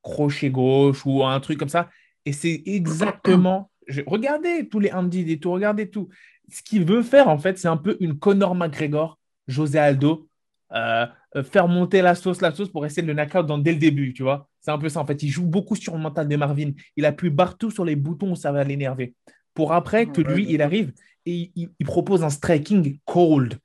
[0.02, 1.90] Crochet gauche ou un truc comme ça.
[2.24, 3.70] Et c'est exactement.
[4.06, 6.08] regardez tous les Andy et tout, regardez tout.
[6.48, 10.28] Ce qu'il veut faire, en fait, c'est un peu une Conor McGregor, José Aldo,
[10.72, 11.06] euh,
[11.42, 14.22] faire monter la sauce, la sauce pour essayer de le knockout dès le début, tu
[14.22, 14.48] vois.
[14.60, 15.22] C'est un peu ça, en fait.
[15.22, 16.72] Il joue beaucoup sur le mental de Marvin.
[16.96, 19.14] Il appuie partout sur les boutons où ça va l'énerver.
[19.54, 20.92] Pour après que lui, il arrive
[21.24, 23.58] et il, propose un striking cold.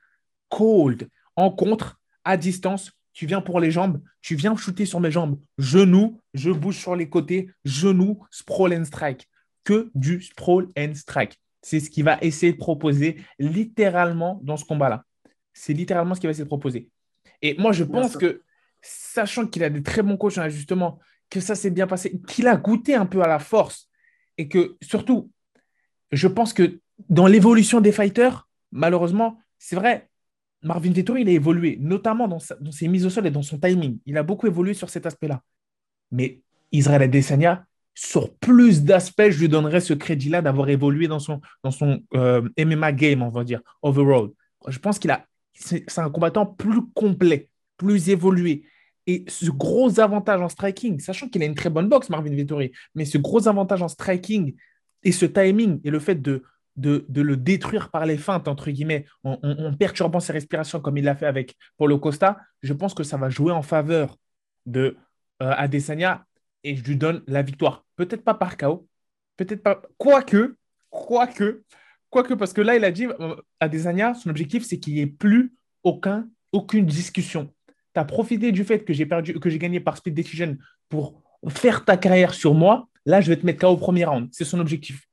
[0.49, 1.09] Cold.
[1.35, 5.39] En contre, à distance, tu viens pour les jambes, tu viens shooter sur mes jambes.
[5.57, 9.27] Genou, je bouge sur les côtés, genou, sprawl and strike.
[9.63, 11.37] Que du sprawl and strike.
[11.61, 15.03] C'est ce qu'il va essayer de proposer littéralement dans ce combat-là.
[15.53, 16.89] C'est littéralement ce qu'il va essayer de proposer.
[17.41, 18.43] Et moi, je pense que,
[18.81, 20.99] sachant qu'il a des très bons coachs en ajustement,
[21.29, 23.89] que ça s'est bien passé, qu'il a goûté un peu à la force,
[24.37, 25.31] et que surtout,
[26.11, 30.09] je pense que dans l'évolution des fighters, malheureusement, c'est vrai,
[30.63, 33.99] Marvin Vettori, il a évolué, notamment dans, ses mises au sol et dans son timing.
[34.05, 35.41] Il a beaucoup évolué sur cet aspect-là.
[36.11, 41.41] Mais Israël Adesanya, sur plus d'aspects, je lui donnerais ce crédit-là d'avoir évolué dans son,
[41.63, 44.29] dans son euh, MMA game, on va dire, overall.
[44.67, 48.63] Je pense qu'il a c'est un combattant plus complet, plus évolué.
[49.07, 52.71] Et ce gros avantage en striking, sachant qu'il a une très bonne boxe, Marvin Vettori,
[52.95, 54.55] mais ce gros avantage en striking
[55.03, 56.43] et ce timing et le fait de,
[56.77, 59.37] de, le détruire par les feintes, entre guillemets, en,
[59.77, 63.29] perturbant ses respirations comme il l'a fait avec Paulo Costa, je pense que ça va
[63.29, 64.17] jouer en faveur
[64.65, 64.97] de
[65.41, 66.25] euh, Adesanya
[66.63, 67.85] et je lui donne la victoire.
[67.95, 68.87] Peut-être pas par KO,
[69.37, 69.81] peut-être pas.
[69.97, 70.55] Quoique,
[70.89, 71.63] quoique,
[72.11, 74.99] Quoique, parce que là, il a dit euh, à Desania, son objectif, c'est qu'il n'y
[74.99, 77.49] ait plus aucun, aucune discussion.
[77.93, 80.57] Tu as profité du fait que j'ai perdu, que j'ai gagné par speed decision
[80.89, 82.89] pour faire ta carrière sur moi.
[83.05, 84.27] Là, je vais te mettre KO au premier round.
[84.33, 85.07] C'est son objectif.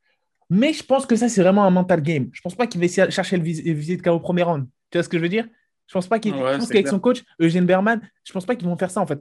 [0.51, 2.29] Mais je pense que ça, c'est vraiment un mental game.
[2.33, 4.67] Je ne pense pas qu'il va essayer de chercher le visite KO au premier round.
[4.91, 5.47] Tu vois ce que je veux dire?
[5.87, 6.35] Je pense pas qu'il.
[6.35, 9.07] je pense qu'avec son coach, Eugène Berman, je pense pas qu'ils vont faire ça en
[9.07, 9.21] fait.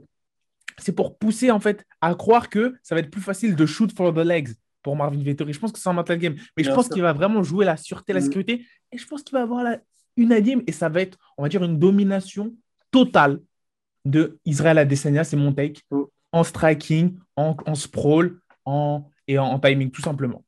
[0.78, 3.90] C'est pour pousser en fait à croire que ça va être plus facile de shoot
[3.96, 4.50] for the legs
[4.88, 5.52] pour Marvin Vettori.
[5.52, 6.34] Je pense que c'est un mental game.
[6.56, 8.22] Mais je pense qu'il va vraiment jouer la sûreté, la mm.
[8.22, 8.64] sécurité.
[8.90, 9.80] Et je pense qu'il va avoir la
[10.16, 10.62] unanime.
[10.66, 12.54] Et ça va être, on va dire, une domination
[12.90, 13.42] totale
[14.06, 15.24] de Israël Adesanya.
[15.24, 15.82] C'est mon take.
[15.90, 16.04] Mm.
[16.32, 20.42] En striking, en, sprawl en, et en, timing, tout simplement.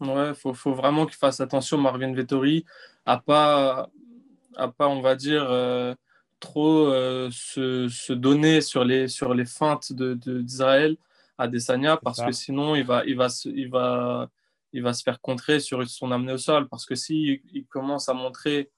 [0.00, 2.64] Ouais, il faut, faut, vraiment qu'il fasse attention, Marvin Vettori,
[3.04, 3.90] à pas,
[4.56, 5.94] à pas on va dire, euh,
[6.40, 10.92] trop euh, se, se, donner sur les, sur les feintes d'Israël.
[10.92, 10.98] De,
[11.38, 14.30] à Desania parce que sinon il va, il, va, il, va,
[14.72, 16.68] il va se faire contrer sur son amené au sol.
[16.68, 18.70] Parce que s'il il commence à montrer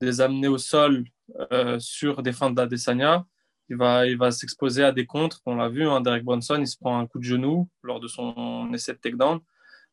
[0.00, 1.04] des amenés au sol
[1.52, 3.24] euh, sur des feintes d'Adesanya,
[3.68, 5.40] il va, il va s'exposer à des contres.
[5.46, 8.08] On l'a vu, hein, Derek Bronson, il se prend un coup de genou lors de
[8.08, 9.40] son essai de takedown.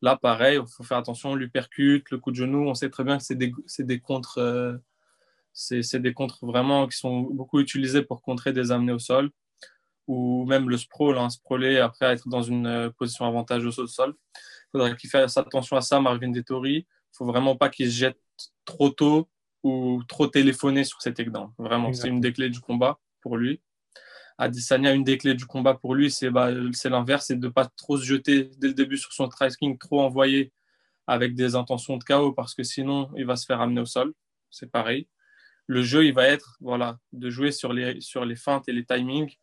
[0.02, 2.68] Là, pareil, il faut faire attention, lui percute, le coup de genou.
[2.68, 4.38] On sait très bien que c'est des, des contres.
[4.38, 4.76] Euh,
[5.52, 9.30] c'est des contres vraiment qui sont beaucoup utilisés pour contrer des amenés au sol
[10.10, 14.16] ou même le sprawl, hein, sprawler après être dans une euh, position avantageuse au sol.
[14.34, 16.78] Il faudrait qu'il fasse attention à ça, Marvin Dettori.
[16.78, 18.18] Il ne faut vraiment pas qu'il se jette
[18.64, 19.28] trop tôt
[19.62, 21.52] ou trop téléphoné sur ses takedowns.
[21.58, 23.60] Vraiment, c'est une des clés du combat pour lui.
[24.36, 27.66] Adesanya, une des clés du combat pour lui, c'est bah, l'inverse, c'est de ne pas
[27.76, 30.52] trop se jeter dès le début sur son striking, trop envoyer
[31.06, 34.12] avec des intentions de chaos, parce que sinon, il va se faire amener au sol.
[34.50, 35.06] C'est pareil.
[35.68, 38.84] Le jeu, il va être voilà, de jouer sur les, sur les feintes et les
[38.84, 39.36] timings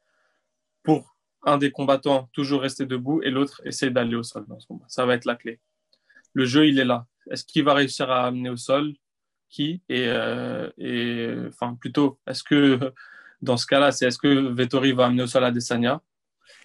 [0.88, 4.68] pour un des combattants toujours rester debout et l'autre essayer d'aller au sol dans ce
[4.68, 4.86] combat.
[4.88, 5.60] Ça va être la clé.
[6.32, 7.06] Le jeu, il est là.
[7.30, 8.94] Est-ce qu'il va réussir à amener au sol?
[9.50, 9.82] Qui?
[9.90, 12.94] Et, euh, enfin, plutôt, est-ce que
[13.42, 16.02] dans ce cas-là, c'est est-ce que Vettori va amener au sol Adesanya?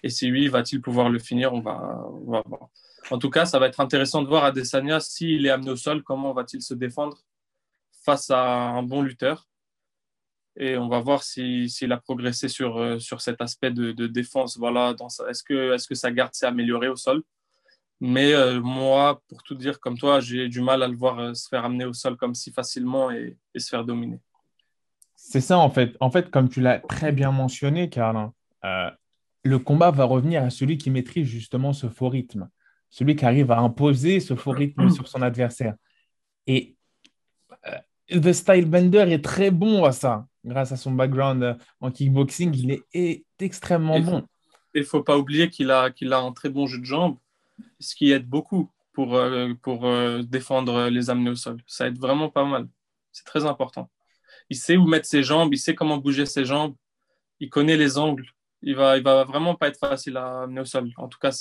[0.03, 1.53] Et si oui, va-t-il pouvoir le finir?
[1.53, 2.69] On va, on va voir.
[3.11, 6.01] En tout cas, ça va être intéressant de voir Adesanya s'il est amené au sol,
[6.01, 7.17] comment va-t-il se défendre
[8.05, 9.49] face à un bon lutteur?
[10.55, 14.57] Et on va voir s'il si, a progressé sur, euh, sur cet aspect de, défense.
[14.57, 14.95] Voilà,
[15.29, 17.23] est-ce que, est que sa garde s'est améliorée au sol?
[17.99, 21.33] Mais euh, moi, pour tout dire comme toi, j'ai du mal à le voir euh,
[21.33, 24.19] se faire amener au sol comme si facilement et, se faire dominer.
[25.15, 25.95] C'est ça, en fait.
[25.99, 28.33] En fait, comme tu l'as très bien mentionné, Carlin,
[29.45, 32.49] le combat va revenir à celui qui maîtrise justement ce faux rythme,
[32.89, 35.75] celui qui arrive à imposer ce faux rythme sur son adversaire.
[36.45, 36.75] Et
[38.09, 42.53] The Style Bender est très bon à ça grâce à son background euh, en kickboxing,
[42.55, 44.27] il est, extrêmement bon.
[44.73, 47.17] Il ne faut pas oublier qu'il a, qu'il a un très bon jeu de jambes,
[47.79, 51.57] ce qui aide beaucoup pour, euh, pour euh, défendre les amener au sol.
[51.67, 52.67] Ça aide vraiment pas mal.
[53.11, 53.89] C'est très important.
[54.49, 56.75] Il sait où mettre ses jambes, il sait comment bouger ses jambes,
[57.39, 58.25] il connaît les angles.
[58.61, 60.89] Il va, il va vraiment pas être facile à amener au sol.
[60.97, 61.31] En tout cas,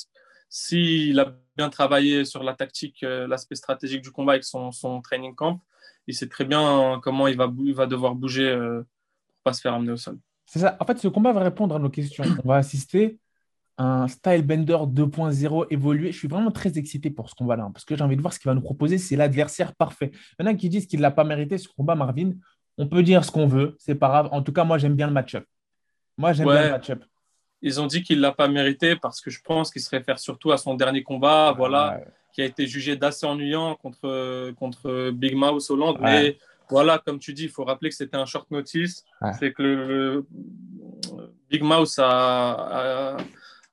[0.49, 5.35] s'il a bien travaillé sur la tactique, l'aspect stratégique du combat avec son, son training
[5.35, 5.61] camp,
[6.07, 8.83] il sait très bien comment il va, il va devoir bouger
[9.42, 10.18] pas se faire amener au sol.
[10.46, 10.76] C'est ça.
[10.81, 12.24] En fait, ce combat va répondre à nos questions.
[12.44, 13.18] On va assister
[13.78, 16.12] à un Style Bender 2.0 évolué.
[16.12, 18.35] Je suis vraiment très excité pour ce combat-là, hein, parce que j'ai envie de voir
[18.35, 18.98] ce qu'il va nous proposer.
[18.98, 20.11] C'est l'adversaire parfait.
[20.38, 22.33] Il y en a qui disent qu'il ne l'a pas mérité, ce combat, Marvin.
[22.78, 24.28] On peut dire ce qu'on veut, c'est pas grave.
[24.33, 25.44] En tout cas, moi, j'aime bien le match-up.
[26.18, 27.05] Moi, j'aime bien le match-up.
[27.62, 30.18] Ils ont dit qu'il ne l'a pas mérité parce que je pense qu'il se réfère
[30.18, 32.00] surtout à son dernier combat, voilà,
[32.35, 35.98] qui a été jugé d'assez ennuyant contre, contre Big Mouse Hollande.
[36.00, 36.38] Mais
[36.72, 39.04] voilà, comme tu dis, il faut rappeler que c'était un short notice.
[39.38, 40.26] C'est que le,
[41.50, 43.18] Big Mouse a,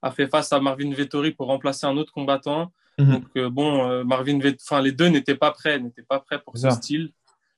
[0.02, 2.74] a, fait face à Marvin Vettori pour remplacer un autre combattant.
[2.98, 3.12] Mhm.
[3.12, 6.58] Donc, euh, bon, euh, Marvin enfin, les deux n'étaient pas prêts, n'étaient pas prêts pour
[6.58, 7.14] ce style,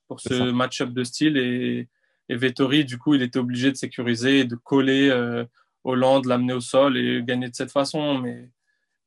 [0.07, 1.37] pour ce match-up de style.
[1.37, 1.89] Et,
[2.29, 5.43] et, Vettori, du coup, il était obligé de sécuriser, de coller euh,
[5.83, 8.19] Hollande, l'amener au sol et gagner de cette façon.
[8.19, 8.51] Mais,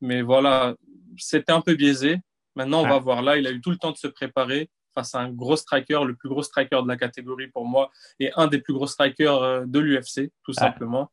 [0.01, 0.75] mais voilà,
[1.17, 2.19] c'était un peu biaisé.
[2.57, 3.21] Maintenant, on va voir.
[3.21, 6.01] Là, il a eu tout le temps de se préparer face à un gros striker,
[6.05, 9.43] le plus gros striker de la catégorie pour moi, et un des plus gros strikers
[9.43, 11.11] euh, de l'UFC, tout simplement.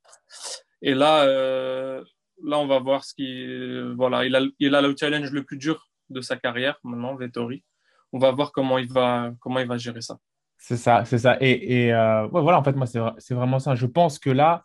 [0.80, 2.02] Et là, euh,
[2.42, 3.94] là, on va voir ce qui.
[3.94, 7.62] Voilà, il a, il a le challenge le plus dur de sa carrière maintenant, Vettori.
[8.12, 10.18] On va voir comment il va, comment il va gérer ça.
[10.58, 11.36] C'est ça, c'est ça.
[11.40, 13.74] Et, et euh, voilà, en fait, moi, c'est vraiment ça.
[13.74, 14.64] Je pense que là,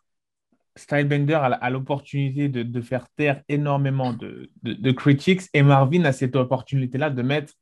[0.75, 6.11] Stylebender a, l'opportunité de, de, faire taire énormément de, de, de, critics et Marvin a
[6.11, 7.53] cette opportunité-là de mettre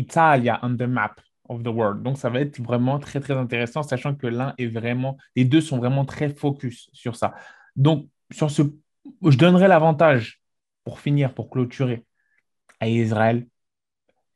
[0.00, 1.16] Italia on the map
[1.48, 2.02] of the world.
[2.02, 5.60] Donc, ça va être vraiment très, très intéressant, sachant que l'un est vraiment, les deux
[5.60, 7.34] sont vraiment très focus sur ça.
[7.76, 8.62] Donc, sur ce,
[9.26, 10.40] je donnerai l'avantage
[10.84, 12.04] pour finir, pour clôturer
[12.78, 13.46] à Israël,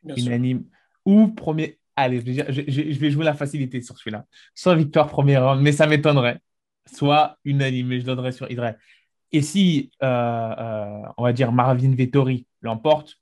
[0.04, 0.64] unanime,
[1.04, 1.78] ou premier.
[1.96, 4.26] Allez, je vais, jouer la facilité sur celui-là.
[4.54, 6.40] Soit victoire premier round, mais ça m'étonnerait.
[6.92, 8.76] Soit unanime, mais je donnerai sur Israël.
[9.30, 13.16] Et si, euh, euh, on va dire, Marvin Vettori l'emporte,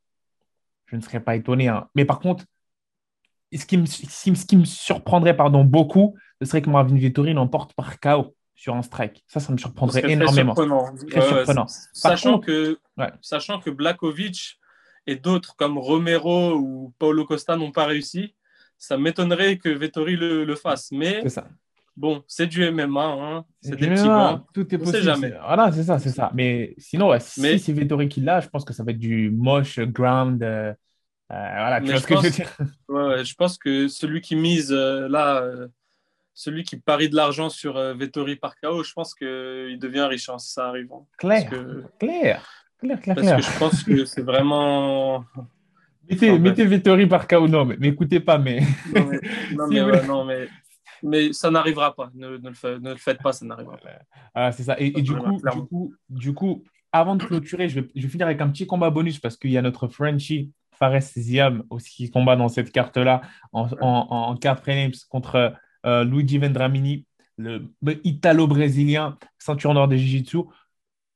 [0.93, 1.69] je ne serais pas étonné.
[1.69, 1.89] Hein.
[1.95, 2.45] Mais par contre,
[3.53, 7.73] ce qui me, ce qui me surprendrait pardon, beaucoup, ce serait que Marvin Vettori l'emporte
[7.75, 9.25] par KO sur un strike.
[9.27, 10.55] Ça, ça me surprendrait énormément.
[10.55, 11.67] Très surprenant.
[11.67, 12.79] Sachant, que,
[13.21, 14.59] sachant que Blakovic
[15.07, 18.35] et d'autres comme Romero ou Paulo Costa n'ont pas réussi,
[18.79, 20.93] ça m'étonnerait que Vettori le, fasse.
[20.93, 21.49] Mais ça.
[21.97, 23.45] Bon, c'est du MMA, hein.
[23.61, 24.45] c'est des petits gants.
[24.55, 25.03] Tout est possible.
[25.03, 25.33] jamais.
[25.45, 26.31] Voilà, c'est ça, c'est ça.
[26.35, 29.79] Mais sinon, si c'est Vettori qui l'a, je pense que ça va être du moche
[29.81, 30.43] ground.
[30.43, 30.73] Euh,
[31.33, 32.57] euh, voilà, tu vois ce que je veux dire.
[33.25, 35.69] je pense que celui qui mise euh, là, euh,
[36.35, 40.39] celui qui parie de l'argent sur Vettori par KO, je pense qu'il devient riche hein,
[40.39, 40.93] si ça arrive.
[40.93, 41.05] Hein.
[41.17, 41.49] Claire,
[41.99, 42.47] clair,
[42.79, 45.25] clair, clair, Parce que je pense que c'est vraiment.
[46.11, 48.61] Mettez, mettez Vettori par KO, non, mais, écoutez pas, mais.
[48.93, 49.09] Non,
[49.69, 50.49] mais, non, mais, mais,
[51.33, 52.11] ça n'arrivera pas.
[52.15, 53.91] Ne, ne, le ne, le faites pas, ça n'arrivera pas.
[54.35, 54.77] Ah, c'est ça.
[54.79, 58.27] Et, du, coup, du, coup, du coup, avant de clôturer, je vais, je vais finir
[58.27, 62.11] avec un petit combat bonus parce qu'il y a notre Frenchie Fares Ziam aussi qui
[62.11, 65.55] combat dans cette carte-là en, en, carte prélims contre
[65.87, 67.71] euh, Luigi Vendramini, le
[68.05, 70.39] italo-brésilien, ceinture nord de Jiu-Jitsu.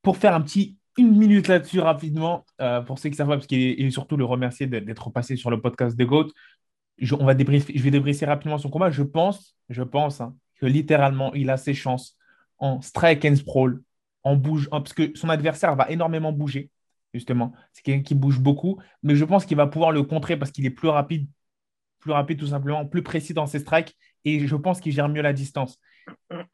[0.02, 3.46] Pour faire un petit une minute là-dessus rapidement, euh, pour ceux qui savent pas, parce
[3.46, 6.28] qu'il surtout le remercier d'être passé sur le podcast de GOAT.
[6.98, 8.90] Je, vais débriefer rapidement son combat.
[8.90, 12.16] Je pense, je pense hein, que littéralement, il a ses chances
[12.58, 13.82] en strike and sprawl,
[14.22, 16.70] en bouge, parce que son adversaire va énormément bouger
[17.16, 17.52] justement.
[17.72, 20.66] C'est quelqu'un qui bouge beaucoup, mais je pense qu'il va pouvoir le contrer parce qu'il
[20.66, 21.28] est plus rapide,
[21.98, 25.22] plus rapide tout simplement, plus précis dans ses strikes, et je pense qu'il gère mieux
[25.22, 25.80] la distance.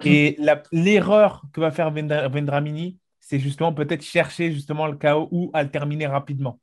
[0.04, 0.38] Et
[0.72, 5.70] l'erreur que va faire Vendramini, c'est justement peut-être chercher justement le chaos ou à le
[5.70, 6.60] terminer rapidement.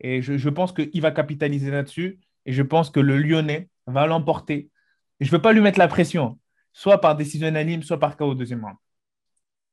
[0.00, 4.70] Et je, pense qu'il va capitaliser là-dessus, et je pense que le Lyonnais va l'emporter.
[5.20, 6.38] Je ne veux pas lui mettre la pression,
[6.72, 8.76] soit par décision unanime, soit par chaos au deuxième round.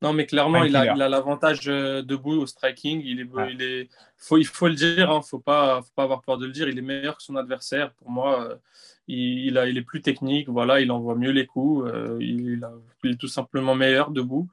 [0.02, 3.02] Non, mais clairement, il a, l'avantage euh, debout au striking.
[3.04, 6.22] Il est, il est, faut, il faut le dire, hein, faut pas, faut pas avoir
[6.22, 6.70] peur de le dire.
[6.70, 7.92] Il est meilleur que son adversaire.
[7.96, 8.56] Pour moi, euh,
[9.08, 10.48] il, a, il est plus technique.
[10.48, 11.90] Voilà, il envoie mieux les coups.
[11.92, 12.66] Euh, il,
[13.04, 14.50] est tout simplement meilleur debout.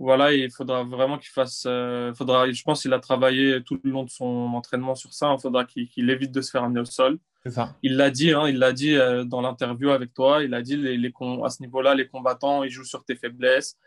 [0.00, 1.68] Voilà, il faudra vraiment qu'il fasse.
[2.16, 5.32] faudra, je pense qu'il a travaillé tout le long de son entraînement sur ça.
[5.38, 7.18] Il faudra qu'il évite de se faire amener au sol.
[7.46, 7.74] Ça.
[7.82, 10.42] Il l'a dit, hein, il l'a dit dans l'interview avec toi.
[10.42, 11.12] Il a dit les, les,
[11.44, 13.78] à ce niveau-là, les combattants, ils jouent sur tes faiblesses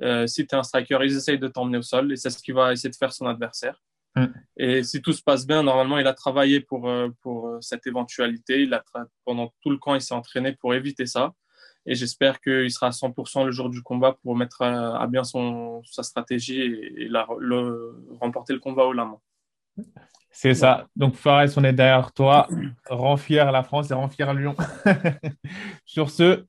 [0.00, 2.42] euh, si tu es un striker, ils essayent de t'emmener au sol et c'est ce
[2.42, 3.80] qu'il va essayer de faire son adversaire.
[4.16, 4.26] Mm.
[4.56, 7.86] Et si tout se passe bien, normalement, il a travaillé pour, euh, pour euh, cette
[7.86, 8.62] éventualité.
[8.62, 8.82] Il a
[9.24, 11.34] pendant tout le camp, il s'est entraîné pour éviter ça.
[11.84, 15.82] Et j'espère qu'il sera à 100% le jour du combat pour mettre à, bien son,
[15.84, 19.16] sa stratégie et, le, remporter le combat au lama.
[20.32, 20.86] C'est ça.
[20.96, 22.48] Donc, Fares, on est derrière toi.
[22.88, 24.56] Rends fier la France et rend fier Lyon.
[25.84, 26.44] Sur ce,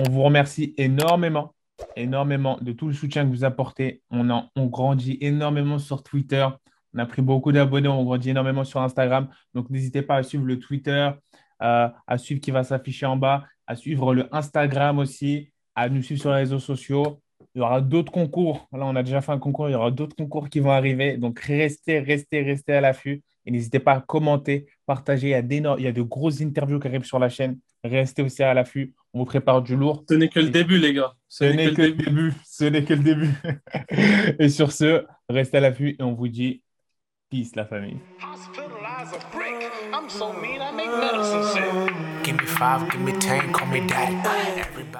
[0.00, 1.54] on vous remercie énormément
[1.96, 4.02] énormément de tout le soutien que vous apportez.
[4.10, 6.46] On, on grandit énormément sur Twitter.
[6.94, 9.28] On a pris beaucoup d'abonnés, on grandit énormément sur Instagram.
[9.54, 11.10] Donc, n'hésitez pas à suivre le Twitter,
[11.62, 16.02] euh, à suivre qui va s'afficher en bas, à suivre le Instagram aussi, à nous
[16.02, 17.20] suivre sur les réseaux sociaux.
[17.58, 18.68] Il y aura d'autres concours.
[18.72, 19.68] Là, on a déjà fait un concours.
[19.68, 21.16] Il y aura d'autres concours qui vont arriver.
[21.16, 23.20] Donc, restez, restez, restez à l'affût.
[23.44, 25.30] Et n'hésitez pas à commenter, partager.
[25.30, 27.58] Il y, a il y a de grosses interviews qui arrivent sur la chaîne.
[27.82, 28.94] Restez aussi à l'affût.
[29.12, 30.04] On vous prépare du lourd.
[30.08, 31.14] Ce n'est que le début, les gars.
[31.28, 32.32] Ce, n'est que, le début.
[32.46, 33.34] Ce n'est que le début.
[34.38, 36.62] et sur ce, restez à l'affût et on vous dit
[37.28, 37.96] peace, la famille.
[42.22, 44.98] Give me five, give me ten, call me daddy.